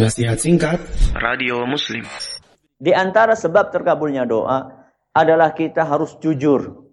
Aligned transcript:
Nasihat 0.00 0.40
singkat 0.40 0.80
Radio 1.12 1.68
Muslim 1.68 2.08
Di 2.80 2.88
antara 2.96 3.36
sebab 3.36 3.68
terkabulnya 3.68 4.24
doa 4.24 4.88
adalah 5.12 5.52
kita 5.52 5.84
harus 5.84 6.16
jujur. 6.24 6.88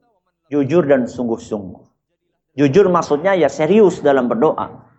Jujur 0.52 0.84
dan 0.84 1.08
sungguh-sungguh. 1.08 1.88
Jujur 2.60 2.92
maksudnya 2.92 3.32
ya 3.32 3.48
serius 3.48 4.04
dalam 4.04 4.28
berdoa. 4.28 4.92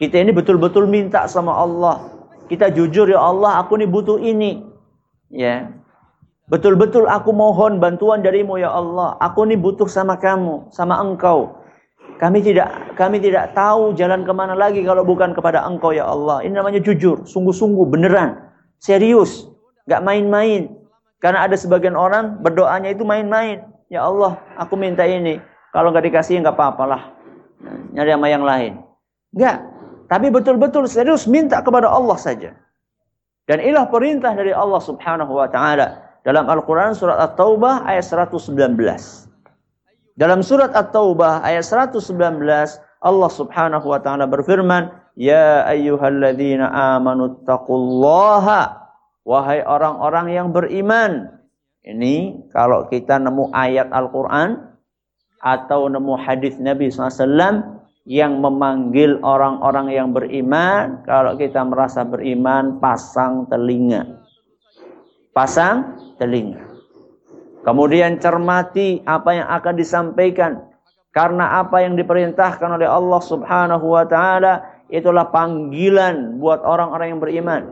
Kita 0.00 0.24
ini 0.24 0.32
betul-betul 0.32 0.88
minta 0.88 1.28
sama 1.28 1.52
Allah. 1.52 2.08
Kita 2.48 2.72
jujur 2.72 3.12
ya 3.12 3.20
Allah, 3.20 3.60
aku 3.60 3.76
ini 3.76 3.92
butuh 3.92 4.16
ini. 4.24 4.64
Ya. 5.28 5.68
Betul-betul 6.48 7.04
aku 7.12 7.28
mohon 7.36 7.76
bantuan 7.76 8.24
darimu 8.24 8.56
ya 8.56 8.72
Allah. 8.72 9.20
Aku 9.20 9.44
ini 9.44 9.60
butuh 9.60 9.84
sama 9.84 10.16
kamu, 10.16 10.72
sama 10.72 10.96
engkau. 10.96 11.60
Kami 12.14 12.38
tidak 12.40 12.94
kami 12.94 13.18
tidak 13.18 13.58
tahu 13.58 13.90
jalan 13.98 14.22
ke 14.22 14.32
mana 14.32 14.54
lagi 14.54 14.86
kalau 14.86 15.02
bukan 15.02 15.34
kepada 15.34 15.66
Engkau 15.66 15.90
ya 15.90 16.06
Allah. 16.06 16.46
Ini 16.46 16.54
namanya 16.54 16.78
jujur, 16.78 17.26
sungguh-sungguh, 17.26 17.90
beneran, 17.90 18.38
serius, 18.78 19.50
nggak 19.90 20.02
main-main. 20.06 20.70
Karena 21.18 21.48
ada 21.48 21.56
sebagian 21.58 21.98
orang 21.98 22.38
berdoanya 22.38 22.94
itu 22.94 23.02
main-main. 23.02 23.66
Ya 23.90 24.06
Allah, 24.06 24.38
aku 24.54 24.78
minta 24.78 25.02
ini. 25.02 25.42
Kalau 25.74 25.90
nggak 25.90 26.06
dikasih 26.06 26.38
nggak 26.38 26.54
apa-apalah. 26.54 27.10
Nyari 27.96 28.10
sama 28.14 28.28
yang 28.30 28.44
lain. 28.46 28.78
Nggak. 29.34 29.56
Tapi 30.06 30.26
betul-betul 30.30 30.86
serius 30.86 31.26
minta 31.26 31.58
kepada 31.64 31.90
Allah 31.90 32.14
saja. 32.20 32.54
Dan 33.44 33.58
inilah 33.60 33.90
perintah 33.90 34.32
dari 34.32 34.54
Allah 34.54 34.80
Subhanahu 34.80 35.32
wa 35.34 35.48
taala 35.50 36.00
dalam 36.24 36.48
Al-Qur'an 36.48 36.96
surat 36.96 37.20
At-Taubah 37.20 37.84
ayat 37.84 38.06
119. 38.06 38.54
Dalam 40.14 40.46
surat 40.46 40.70
At-Taubah 40.70 41.42
ayat 41.42 41.66
119 41.66 41.98
Allah 43.04 43.30
Subhanahu 43.30 43.86
wa 43.90 43.98
taala 43.98 44.30
berfirman, 44.30 44.94
"Ya 45.18 45.66
ayyuhalladzina 45.66 46.70
amanu 46.96 47.42
taqullaha" 47.42 48.84
Wahai 49.24 49.64
orang-orang 49.64 50.36
yang 50.36 50.48
beriman. 50.52 51.32
Ini 51.80 52.48
kalau 52.52 52.88
kita 52.92 53.16
nemu 53.16 53.52
ayat 53.56 53.88
Al-Qur'an 53.88 54.76
atau 55.40 55.88
nemu 55.88 56.12
hadis 56.20 56.60
Nabi 56.60 56.92
SAW 56.92 57.80
yang 58.04 58.40
memanggil 58.44 59.16
orang-orang 59.24 59.96
yang 59.96 60.12
beriman, 60.12 61.00
kalau 61.08 61.40
kita 61.40 61.64
merasa 61.64 62.04
beriman, 62.04 62.76
pasang 62.80 63.48
telinga. 63.48 64.20
Pasang 65.32 65.96
telinga. 66.20 66.73
Kemudian 67.64 68.20
cermati 68.20 69.00
apa 69.08 69.30
yang 69.32 69.48
akan 69.48 69.74
disampaikan. 69.74 70.68
Karena 71.16 71.64
apa 71.64 71.80
yang 71.80 71.96
diperintahkan 71.96 72.76
oleh 72.76 72.84
Allah 72.84 73.22
subhanahu 73.22 73.86
wa 73.86 74.04
ta'ala 74.04 74.84
itulah 74.92 75.32
panggilan 75.32 76.36
buat 76.42 76.60
orang-orang 76.60 77.16
yang 77.16 77.20
beriman. 77.22 77.62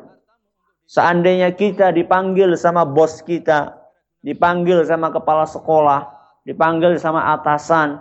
Seandainya 0.89 1.53
kita 1.53 1.93
dipanggil 1.93 2.55
sama 2.57 2.89
bos 2.89 3.21
kita, 3.21 3.77
dipanggil 4.25 4.87
sama 4.87 5.13
kepala 5.13 5.45
sekolah, 5.45 6.09
dipanggil 6.47 6.97
sama 6.97 7.35
atasan, 7.35 8.01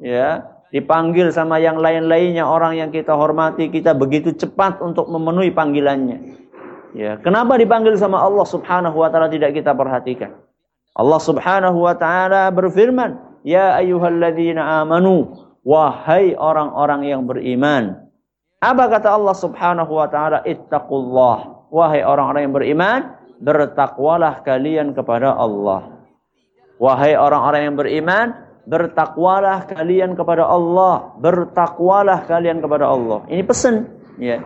ya, 0.00 0.48
dipanggil 0.74 1.30
sama 1.30 1.60
yang 1.60 1.78
lain-lainnya 1.78 2.42
orang 2.42 2.80
yang 2.80 2.90
kita 2.90 3.12
hormati, 3.12 3.68
kita 3.68 3.94
begitu 3.94 4.32
cepat 4.34 4.80
untuk 4.82 5.06
memenuhi 5.12 5.52
panggilannya. 5.52 6.40
Ya, 6.96 7.20
kenapa 7.22 7.54
dipanggil 7.54 7.94
sama 7.94 8.18
Allah 8.18 8.46
Subhanahu 8.48 8.98
wa 8.98 9.12
taala 9.12 9.30
tidak 9.30 9.54
kita 9.54 9.70
perhatikan? 9.76 10.34
Allah 10.94 11.20
Subhanahu 11.22 11.78
wa 11.86 11.94
taala 11.94 12.50
berfirman, 12.50 13.42
"Ya 13.46 13.78
ayyuhalladzina 13.78 14.82
amanu, 14.82 15.38
wahai 15.62 16.34
orang-orang 16.34 17.06
yang 17.06 17.22
beriman." 17.24 18.10
Apa 18.60 18.92
kata 18.92 19.16
Allah 19.16 19.36
Subhanahu 19.36 19.92
wa 19.96 20.04
taala? 20.10 20.44
Ittaqullah. 20.44 21.68
Wahai 21.72 22.04
orang-orang 22.04 22.50
yang 22.50 22.54
beriman, 22.54 23.00
bertakwalah 23.40 24.44
kalian 24.44 24.92
kepada 24.92 25.32
Allah. 25.32 26.04
Wahai 26.76 27.16
orang-orang 27.16 27.72
yang 27.72 27.76
beriman, 27.78 28.26
bertakwalah 28.68 29.64
kalian 29.64 30.12
kepada 30.12 30.44
Allah. 30.44 31.16
Bertakwalah 31.16 32.28
kalian 32.28 32.60
kepada 32.60 32.90
Allah. 32.90 33.24
Ini 33.32 33.42
pesan, 33.48 33.88
ya. 34.20 34.44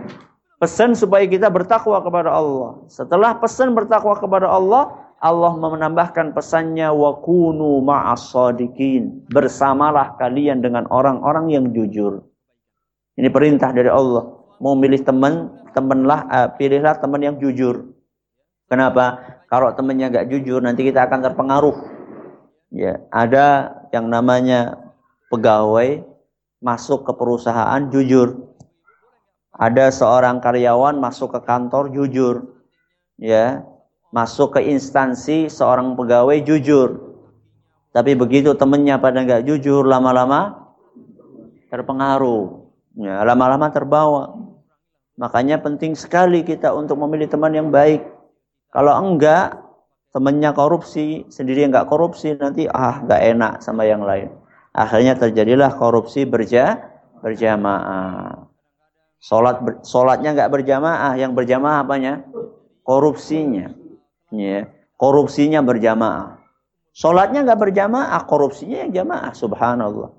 Pesan 0.62 0.94
supaya 0.94 1.26
kita 1.26 1.50
bertakwa 1.50 1.98
kepada 1.98 2.30
Allah. 2.30 2.86
Setelah 2.86 3.36
pesan 3.42 3.74
bertakwa 3.74 4.14
kepada 4.14 4.46
Allah, 4.46 5.03
Allah 5.24 5.56
menambahkan 5.56 6.36
pesannya 6.36 6.92
wa 6.92 7.16
kunu 7.24 7.80
ma'as 7.80 8.28
sadiqin. 8.28 9.24
Bersamalah 9.32 10.20
kalian 10.20 10.60
dengan 10.60 10.84
orang-orang 10.92 11.48
yang 11.48 11.72
jujur. 11.72 12.28
Ini 13.16 13.32
perintah 13.32 13.72
dari 13.72 13.88
Allah. 13.88 14.28
Mau 14.60 14.76
milih 14.76 15.00
teman, 15.00 15.48
temanlah 15.72 16.28
uh, 16.28 16.48
pilihlah 16.60 17.00
teman 17.00 17.24
yang 17.24 17.36
jujur. 17.40 17.96
Kenapa? 18.68 19.16
Kalau 19.48 19.72
temannya 19.72 20.12
nggak 20.12 20.28
jujur, 20.28 20.60
nanti 20.60 20.84
kita 20.84 21.08
akan 21.08 21.24
terpengaruh. 21.24 21.76
Ya, 22.68 23.00
ada 23.08 23.72
yang 23.96 24.12
namanya 24.12 24.76
pegawai 25.32 26.04
masuk 26.60 27.08
ke 27.08 27.12
perusahaan 27.16 27.80
jujur. 27.88 28.44
Ada 29.56 29.88
seorang 29.88 30.44
karyawan 30.44 31.00
masuk 31.00 31.32
ke 31.32 31.40
kantor 31.48 31.88
jujur. 31.94 32.60
Ya, 33.16 33.62
masuk 34.14 34.54
ke 34.54 34.70
instansi 34.70 35.50
seorang 35.50 35.98
pegawai 35.98 36.38
jujur. 36.47 37.19
Tapi 37.91 38.14
begitu 38.14 38.54
temennya 38.54 39.02
pada 39.02 39.26
nggak 39.26 39.42
jujur, 39.42 39.82
lama-lama 39.82 40.70
terpengaruh. 41.75 42.62
Ya, 42.94 43.26
lama-lama 43.26 43.75
terbawa. 43.75 44.38
Makanya 45.19 45.58
penting 45.58 45.98
sekali 45.98 46.47
kita 46.47 46.70
untuk 46.70 46.94
memilih 47.02 47.26
teman 47.26 47.50
yang 47.50 47.75
baik. 47.75 48.06
Kalau 48.70 48.94
enggak, 49.02 49.58
temannya 50.14 50.54
korupsi, 50.54 51.26
sendiri 51.26 51.66
nggak 51.66 51.91
korupsi, 51.91 52.38
nanti 52.38 52.70
ah 52.70 53.02
nggak 53.02 53.22
enak 53.34 53.52
sama 53.66 53.82
yang 53.82 54.06
lain. 54.06 54.31
Akhirnya 54.75 55.19
terjadilah 55.19 55.75
korupsi 55.75 56.22
berja, 56.26 56.78
berjamaah. 57.19 58.46
Sholat, 59.22 59.62
ber, 59.62 59.82
sholatnya 59.86 60.34
nggak 60.34 60.50
berjamaah, 60.50 61.14
yang 61.19 61.34
berjamaah 61.34 61.86
apanya? 61.86 62.26
Korupsinya 62.82 63.83
ya, 64.38 64.70
korupsinya 64.96 65.60
berjamaah. 65.64 66.40
Sholatnya 66.94 67.42
nggak 67.42 67.58
berjamaah, 67.58 68.22
korupsinya 68.30 68.86
yang 68.86 68.90
jamaah. 68.94 69.34
Subhanallah. 69.34 70.14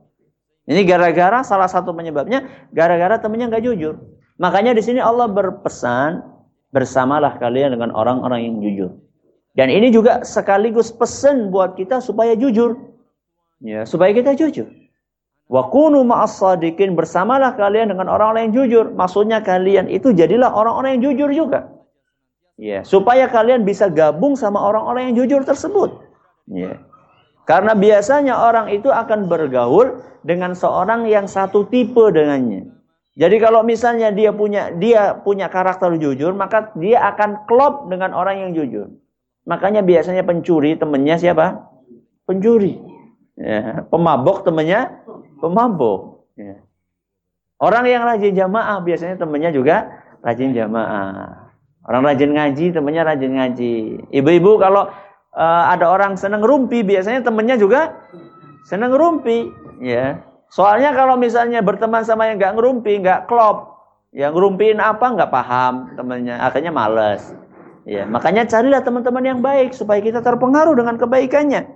Ini 0.66 0.82
gara-gara 0.84 1.46
salah 1.46 1.70
satu 1.70 1.94
penyebabnya, 1.96 2.68
gara-gara 2.74 3.22
temannya 3.22 3.54
nggak 3.54 3.64
jujur. 3.64 3.96
Makanya 4.42 4.76
di 4.76 4.84
sini 4.84 5.00
Allah 5.00 5.30
berpesan, 5.32 6.20
bersamalah 6.76 7.40
kalian 7.40 7.78
dengan 7.78 7.96
orang-orang 7.96 8.44
yang 8.44 8.56
jujur. 8.60 8.92
Dan 9.56 9.72
ini 9.72 9.88
juga 9.88 10.26
sekaligus 10.28 10.92
pesan 10.92 11.48
buat 11.48 11.80
kita 11.80 12.04
supaya 12.04 12.36
jujur. 12.36 12.76
Ya, 13.64 13.88
supaya 13.88 14.12
kita 14.12 14.36
jujur. 14.36 14.68
Wa 15.48 15.70
kunu 15.72 16.04
bersamalah 16.98 17.56
kalian 17.56 17.94
dengan 17.94 18.12
orang-orang 18.12 18.52
yang 18.52 18.66
jujur. 18.66 18.86
Maksudnya 18.92 19.40
kalian 19.46 19.88
itu 19.88 20.12
jadilah 20.12 20.52
orang-orang 20.52 21.00
yang 21.00 21.04
jujur 21.14 21.30
juga. 21.32 21.72
Ya, 22.56 22.88
supaya 22.88 23.28
kalian 23.28 23.68
bisa 23.68 23.92
gabung 23.92 24.40
sama 24.40 24.64
orang-orang 24.64 25.12
yang 25.12 25.16
jujur 25.24 25.44
tersebut. 25.44 25.92
Ya. 26.48 26.80
Karena 27.44 27.76
biasanya 27.76 28.40
orang 28.42 28.72
itu 28.72 28.88
akan 28.88 29.28
bergaul 29.28 30.00
dengan 30.24 30.56
seorang 30.56 31.06
yang 31.06 31.28
satu 31.28 31.68
tipe 31.68 32.02
dengannya. 32.16 32.72
Jadi 33.16 33.36
kalau 33.40 33.64
misalnya 33.64 34.12
dia 34.12 34.32
punya 34.32 34.72
dia 34.76 35.20
punya 35.20 35.52
karakter 35.52 36.00
jujur, 36.00 36.32
maka 36.32 36.72
dia 36.80 37.04
akan 37.12 37.48
klop 37.48 37.92
dengan 37.92 38.16
orang 38.16 38.48
yang 38.48 38.52
jujur. 38.56 38.88
Makanya 39.46 39.84
biasanya 39.84 40.24
pencuri 40.24 40.80
temennya 40.80 41.20
siapa? 41.20 41.60
Pencuri. 42.24 42.80
Ya. 43.36 43.84
Pemabok 43.92 44.48
temennya 44.48 45.06
pemabok. 45.44 46.32
Ya. 46.40 46.64
Orang 47.60 47.88
yang 47.88 48.04
rajin 48.04 48.36
jamaah 48.36 48.80
biasanya 48.80 49.16
temennya 49.20 49.52
juga 49.52 49.92
rajin 50.24 50.52
jamaah. 50.52 51.45
Orang 51.86 52.02
rajin 52.10 52.34
ngaji, 52.34 52.74
temannya 52.74 53.04
rajin 53.06 53.32
ngaji. 53.38 53.74
Ibu-ibu 54.10 54.58
kalau 54.58 54.90
uh, 55.38 55.64
ada 55.70 55.86
orang 55.86 56.18
seneng 56.18 56.42
rumpi, 56.42 56.82
biasanya 56.82 57.22
temennya 57.22 57.62
juga 57.62 57.94
seneng 58.66 58.98
rumpi. 58.98 59.54
Ya. 59.78 60.26
Soalnya 60.50 60.98
kalau 60.98 61.14
misalnya 61.14 61.62
berteman 61.62 62.02
sama 62.02 62.26
yang 62.26 62.42
nggak 62.42 62.58
ngerumpi, 62.58 63.06
nggak 63.06 63.30
klop, 63.30 63.86
yang 64.16 64.34
ngerumpiin 64.34 64.82
apa 64.82 65.06
nggak 65.14 65.30
paham 65.30 65.94
temennya, 65.94 66.42
akhirnya 66.42 66.74
males. 66.74 67.36
Ya, 67.86 68.02
makanya 68.02 68.50
carilah 68.50 68.82
teman-teman 68.82 69.22
yang 69.22 69.40
baik 69.46 69.78
supaya 69.78 70.02
kita 70.02 70.26
terpengaruh 70.26 70.74
dengan 70.74 70.98
kebaikannya. 70.98 71.70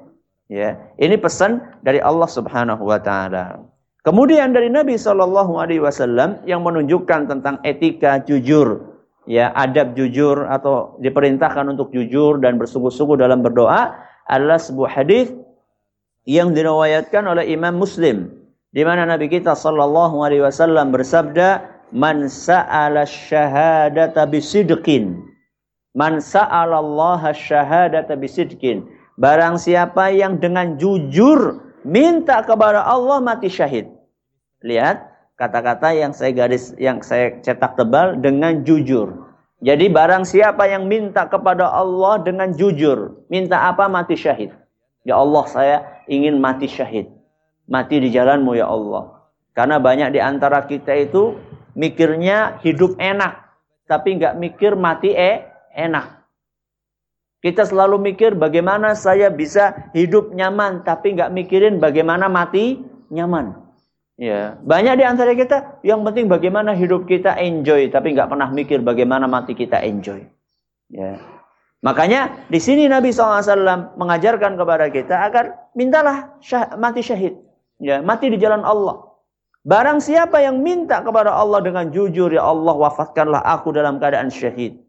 Ya, 0.49 0.81
ini 0.97 1.21
pesan 1.21 1.61
dari 1.85 2.01
Allah 2.01 2.25
Subhanahu 2.25 2.81
wa 2.81 2.97
taala. 2.97 3.61
Kemudian 4.01 4.49
dari 4.49 4.73
Nabi 4.73 4.97
Shallallahu 4.97 5.61
alaihi 5.61 5.85
wasallam 5.85 6.41
yang 6.49 6.65
menunjukkan 6.65 7.29
tentang 7.29 7.61
etika 7.61 8.17
jujur 8.25 8.88
ya 9.29 9.53
adab 9.53 9.93
jujur 9.93 10.49
atau 10.49 10.97
diperintahkan 10.97 11.69
untuk 11.77 11.93
jujur 11.93 12.41
dan 12.41 12.57
bersungguh-sungguh 12.57 13.21
dalam 13.21 13.45
berdoa 13.45 13.93
adalah 14.25 14.57
sebuah 14.57 14.89
hadis 14.89 15.29
yang 16.25 16.57
diriwayatkan 16.57 17.21
oleh 17.29 17.45
Imam 17.53 17.77
Muslim 17.77 18.33
di 18.73 18.81
mana 18.81 19.05
Nabi 19.05 19.29
kita 19.29 19.53
sallallahu 19.53 20.25
alaihi 20.25 20.41
wasallam 20.41 20.89
bersabda 20.89 21.65
man 21.93 22.29
sa'ala 22.29 23.05
syahadata 23.05 24.29
bisidqin. 24.29 25.25
Man 25.97 26.21
sa'ala 26.21 26.81
Allah 26.81 27.33
syahadata 27.33 28.13
bisidqin. 28.13 28.85
Barang 29.17 29.57
siapa 29.57 30.13
yang 30.13 30.37
dengan 30.37 30.77
jujur 30.77 31.59
minta 31.81 32.45
kepada 32.45 32.85
Allah 32.85 33.17
mati 33.19 33.49
syahid. 33.49 33.89
Lihat 34.61 35.08
kata-kata 35.39 35.95
yang 35.95 36.11
saya 36.11 36.35
garis 36.35 36.75
yang 36.75 36.99
saya 36.99 37.39
cetak 37.39 37.79
tebal 37.79 38.19
dengan 38.19 38.67
jujur. 38.67 39.31
Jadi 39.63 39.87
barang 39.87 40.27
siapa 40.27 40.67
yang 40.67 40.87
minta 40.87 41.27
kepada 41.27 41.71
Allah 41.71 42.19
dengan 42.19 42.51
jujur, 42.51 43.23
minta 43.31 43.71
apa 43.71 43.87
mati 43.87 44.19
syahid. 44.19 44.51
Ya 45.07 45.15
Allah, 45.15 45.43
saya 45.47 45.77
ingin 46.11 46.39
mati 46.43 46.67
syahid. 46.67 47.07
Mati 47.67 48.03
di 48.03 48.11
jalanmu 48.11 48.55
ya 48.55 48.67
Allah. 48.67 49.19
Karena 49.55 49.79
banyak 49.79 50.15
di 50.15 50.19
antara 50.19 50.63
kita 50.63 50.95
itu 50.95 51.35
mikirnya 51.75 52.59
hidup 52.63 52.95
enak. 52.99 53.47
Tapi 53.87 54.15
nggak 54.15 54.37
mikir 54.39 54.79
mati 54.79 55.11
eh, 55.11 55.43
enak. 55.75 56.23
Kita 57.39 57.63
selalu 57.67 57.99
mikir 58.11 58.35
bagaimana 58.35 58.95
saya 58.95 59.31
bisa 59.31 59.91
hidup 59.91 60.31
nyaman. 60.31 60.87
Tapi 60.87 61.19
nggak 61.19 61.31
mikirin 61.35 61.83
bagaimana 61.83 62.31
mati 62.31 62.79
nyaman. 63.11 63.68
Ya, 64.19 64.59
banyak 64.67 64.99
di 64.99 65.05
antara 65.07 65.31
kita 65.31 65.79
yang 65.79 66.03
penting 66.03 66.27
bagaimana 66.27 66.75
hidup 66.75 67.07
kita 67.07 67.39
enjoy, 67.39 67.87
tapi 67.87 68.11
nggak 68.11 68.27
pernah 68.27 68.51
mikir 68.51 68.83
bagaimana 68.83 69.31
mati 69.31 69.55
kita 69.55 69.79
enjoy. 69.79 70.27
Ya. 70.91 71.23
Makanya 71.79 72.51
di 72.51 72.59
sini 72.59 72.91
Nabi 72.91 73.15
SAW 73.15 73.95
mengajarkan 73.95 74.59
kepada 74.59 74.91
kita 74.91 75.23
agar 75.23 75.71
mintalah 75.71 76.35
syah, 76.43 76.75
mati 76.75 76.99
syahid, 76.99 77.39
ya, 77.79 78.03
mati 78.03 78.27
di 78.27 78.35
jalan 78.35 78.59
Allah. 78.67 79.07
Barang 79.63 80.03
siapa 80.03 80.43
yang 80.43 80.59
minta 80.59 80.99
kepada 80.99 81.31
Allah 81.31 81.63
dengan 81.63 81.87
jujur, 81.87 82.35
ya 82.35 82.43
Allah 82.43 82.75
wafatkanlah 82.75 83.39
aku 83.39 83.71
dalam 83.71 84.03
keadaan 84.03 84.27
syahid. 84.27 84.83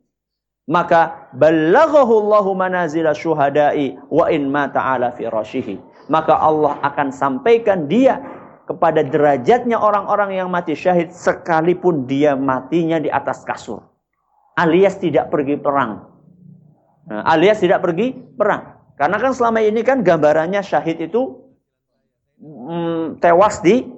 Maka 0.67 1.31
balaghahu 1.39 2.27
Allahu 2.27 2.59
manazila 2.59 3.15
syuhada'i 3.15 3.95
wa 4.11 4.27
in 4.27 4.51
mata 4.51 4.83
ala 4.83 5.15
firashihi. 5.15 5.79
Maka 6.11 6.35
Allah 6.35 6.83
akan 6.83 7.15
sampaikan 7.15 7.87
dia 7.87 8.19
kepada 8.71 9.03
derajatnya 9.03 9.75
orang-orang 9.83 10.39
yang 10.39 10.47
mati 10.47 10.79
syahid 10.79 11.11
sekalipun 11.11 12.07
dia 12.07 12.39
matinya 12.39 13.03
di 13.03 13.11
atas 13.11 13.43
kasur. 13.43 13.83
Alias 14.55 14.95
tidak 15.03 15.27
pergi 15.27 15.59
perang. 15.59 16.07
Nah, 17.11 17.27
alias 17.27 17.59
tidak 17.59 17.83
pergi 17.83 18.15
perang. 18.15 18.79
Karena 18.95 19.19
kan 19.19 19.35
selama 19.35 19.59
ini 19.59 19.83
kan 19.83 20.07
gambarannya 20.07 20.63
syahid 20.63 21.03
itu 21.03 21.51
mm, 22.39 23.19
tewas 23.19 23.59
di 23.59 23.91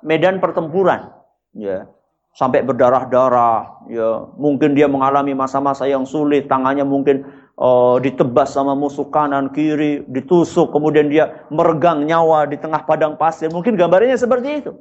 medan 0.00 0.40
pertempuran. 0.40 1.12
Ya. 1.52 1.84
Sampai 2.32 2.64
berdarah-darah. 2.64 3.84
Ya. 3.92 4.24
Mungkin 4.40 4.72
dia 4.72 4.88
mengalami 4.88 5.36
masa-masa 5.36 5.84
yang 5.84 6.08
sulit. 6.08 6.48
Tangannya 6.48 6.88
mungkin 6.88 7.28
uh, 7.58 7.96
ditebas 8.02 8.54
sama 8.54 8.74
musuh 8.74 9.06
kanan 9.10 9.50
kiri, 9.54 10.02
ditusuk, 10.10 10.74
kemudian 10.74 11.10
dia 11.10 11.46
meregang 11.50 12.06
nyawa 12.06 12.46
di 12.50 12.58
tengah 12.58 12.82
padang 12.86 13.14
pasir. 13.14 13.50
Mungkin 13.50 13.78
gambarnya 13.78 14.18
seperti 14.18 14.64
itu. 14.64 14.72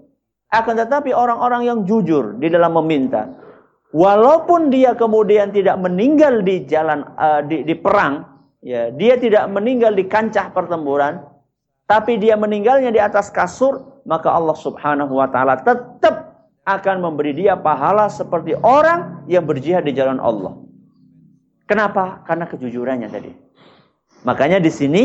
Akan 0.53 0.77
tetapi 0.77 1.09
orang-orang 1.09 1.65
yang 1.65 1.79
jujur 1.89 2.37
di 2.37 2.45
dalam 2.45 2.77
meminta, 2.77 3.25
walaupun 3.89 4.69
dia 4.69 4.93
kemudian 4.93 5.49
tidak 5.49 5.81
meninggal 5.81 6.45
di 6.45 6.61
jalan 6.69 7.01
uh, 7.17 7.41
di, 7.41 7.65
di 7.65 7.73
perang, 7.73 8.21
ya, 8.61 8.93
dia 8.93 9.17
tidak 9.17 9.49
meninggal 9.49 9.97
di 9.97 10.05
kancah 10.05 10.53
pertempuran, 10.53 11.25
tapi 11.89 12.21
dia 12.21 12.37
meninggalnya 12.37 12.93
di 12.93 13.01
atas 13.01 13.33
kasur, 13.33 14.01
maka 14.05 14.29
Allah 14.29 14.53
Subhanahu 14.53 15.17
wa 15.17 15.25
taala 15.25 15.57
tetap 15.57 16.37
akan 16.63 17.03
memberi 17.03 17.35
dia 17.35 17.59
pahala 17.59 18.07
seperti 18.07 18.55
orang 18.61 19.25
yang 19.27 19.43
berjihad 19.43 19.83
di 19.83 19.91
jalan 19.91 20.21
Allah. 20.21 20.53
Kenapa? 21.63 22.23
Karena 22.27 22.45
kejujurannya 22.47 23.09
tadi. 23.09 23.31
Makanya 24.27 24.59
di 24.59 24.71
sini 24.71 25.03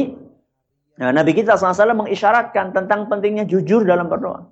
nah, 0.99 1.11
Nabi 1.15 1.35
kita 1.35 1.59
SAW 1.59 2.07
mengisyaratkan 2.07 2.75
tentang 2.75 3.07
pentingnya 3.07 3.47
jujur 3.47 3.87
dalam 3.87 4.11
berdoa. 4.11 4.47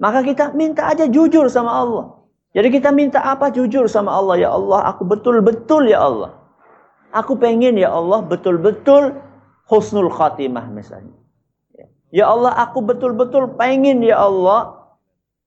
Maka 0.00 0.24
kita 0.24 0.56
minta 0.56 0.88
aja 0.88 1.06
jujur 1.06 1.46
sama 1.52 1.72
Allah. 1.72 2.06
Jadi 2.52 2.68
kita 2.68 2.92
minta 2.92 3.20
apa 3.24 3.48
jujur 3.48 3.88
sama 3.88 4.12
Allah. 4.12 4.36
Ya 4.40 4.50
Allah, 4.52 4.92
aku 4.92 5.08
betul-betul 5.08 5.88
ya 5.88 6.04
Allah. 6.04 6.36
Aku 7.12 7.36
pengen 7.36 7.76
ya 7.76 7.92
Allah 7.92 8.24
betul-betul 8.24 9.20
husnul 9.68 10.12
khatimah 10.12 10.68
misalnya. 10.72 11.16
Ya 12.12 12.28
Allah, 12.28 12.52
aku 12.60 12.84
betul-betul 12.84 13.56
pengen 13.56 14.04
ya 14.04 14.20
Allah. 14.20 14.80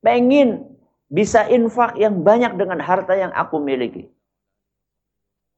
Pengen 0.02 0.66
bisa 1.06 1.46
infak 1.46 1.94
yang 1.98 2.26
banyak 2.26 2.58
dengan 2.58 2.82
harta 2.82 3.14
yang 3.14 3.30
aku 3.34 3.62
miliki. 3.62 4.10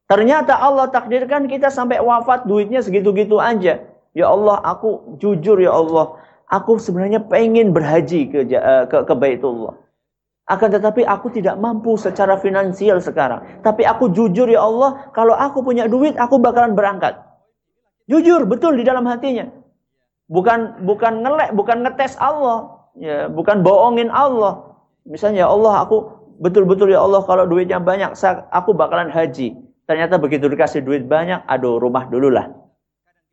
Ternyata 0.08 0.56
Allah 0.56 0.88
takdirkan 0.88 1.44
kita 1.44 1.69
sampai 1.69 2.00
wafat 2.00 2.49
duitnya 2.49 2.81
segitu-gitu 2.81 3.37
aja. 3.37 3.84
Ya 4.16 4.26
Allah, 4.26 4.56
aku 4.64 5.20
jujur 5.20 5.60
ya 5.60 5.76
Allah, 5.76 6.16
aku 6.49 6.81
sebenarnya 6.81 7.20
pengen 7.28 7.76
berhaji 7.76 8.32
ke 8.32 8.49
eh, 8.49 8.84
ke, 8.88 9.05
ke 9.05 9.14
Baitullah. 9.14 9.76
Akan 10.49 10.72
tetapi 10.72 11.05
aku 11.05 11.28
tidak 11.28 11.60
mampu 11.60 12.00
secara 12.00 12.40
finansial 12.40 13.05
sekarang. 13.05 13.60
Tapi 13.60 13.84
aku 13.84 14.08
jujur 14.08 14.49
ya 14.49 14.64
Allah, 14.64 15.12
kalau 15.12 15.37
aku 15.37 15.60
punya 15.60 15.84
duit, 15.84 16.16
aku 16.16 16.40
bakalan 16.40 16.72
berangkat. 16.72 17.20
Jujur, 18.08 18.49
betul 18.49 18.81
di 18.81 18.88
dalam 18.88 19.04
hatinya. 19.04 19.44
Bukan 20.32 20.88
bukan 20.88 21.20
ngelek, 21.20 21.52
bukan 21.52 21.84
ngetes 21.84 22.16
Allah, 22.16 22.88
ya, 22.96 23.28
bukan 23.28 23.61
bohongin 23.61 24.08
Allah. 24.08 24.72
Misalnya 25.04 25.44
ya 25.44 25.52
Allah, 25.52 25.84
aku 25.84 26.16
betul-betul 26.40 26.96
ya 26.96 27.04
Allah 27.04 27.20
kalau 27.28 27.44
duitnya 27.44 27.76
banyak, 27.76 28.16
aku 28.49 28.72
bakalan 28.72 29.12
haji. 29.12 29.68
Ternyata 29.88 30.20
begitu 30.20 30.52
dikasih 30.52 30.85
duit 30.85 31.08
banyak, 31.08 31.49
aduh 31.49 31.81
rumah 31.81 32.05
dulu 32.12 32.29
lah. 32.29 32.52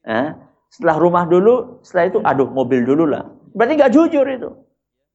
Eh? 0.08 0.32
Setelah 0.72 0.96
rumah 0.96 1.28
dulu, 1.28 1.84
setelah 1.84 2.06
itu 2.08 2.20
aduh 2.24 2.48
mobil 2.48 2.88
dulu 2.88 3.12
lah. 3.12 3.28
Berarti 3.52 3.76
nggak 3.76 3.92
jujur 3.92 4.24
itu. 4.24 4.50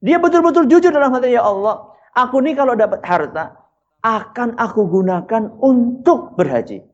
Dia 0.05 0.21
betul-betul 0.21 0.69
jujur 0.69 0.93
dalam 0.93 1.09
hatinya 1.09 1.41
ya 1.41 1.43
Allah. 1.45 1.97
Aku 2.13 2.45
nih 2.45 2.53
kalau 2.53 2.77
dapat 2.77 3.01
harta, 3.01 3.57
akan 4.05 4.57
aku 4.57 4.85
gunakan 4.85 5.49
untuk 5.61 6.37
berhaji. 6.37 6.85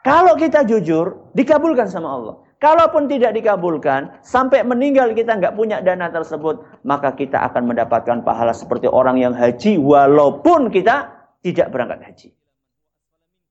Kalau 0.00 0.36
kita 0.36 0.64
jujur, 0.64 1.32
dikabulkan 1.36 1.88
sama 1.88 2.08
Allah. 2.08 2.34
Kalaupun 2.60 3.08
tidak 3.08 3.36
dikabulkan, 3.36 4.20
sampai 4.20 4.64
meninggal 4.64 5.12
kita 5.16 5.36
nggak 5.36 5.56
punya 5.56 5.80
dana 5.80 6.12
tersebut, 6.12 6.60
maka 6.84 7.12
kita 7.16 7.40
akan 7.52 7.72
mendapatkan 7.72 8.20
pahala 8.20 8.52
seperti 8.52 8.88
orang 8.88 9.20
yang 9.20 9.32
haji, 9.32 9.76
walaupun 9.80 10.72
kita 10.72 11.08
tidak 11.40 11.72
berangkat 11.72 12.00
haji. 12.04 12.28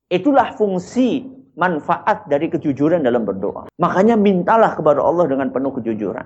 Itulah 0.09 0.57
fungsi 0.57 1.21
manfaat 1.53 2.25
dari 2.25 2.49
kejujuran 2.49 3.05
dalam 3.05 3.29
berdoa. 3.29 3.69
Makanya 3.77 4.17
mintalah 4.17 4.73
kepada 4.73 5.05
Allah 5.05 5.29
dengan 5.29 5.53
penuh 5.53 5.69
kejujuran. 5.77 6.25